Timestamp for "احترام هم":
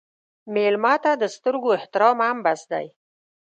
1.77-2.37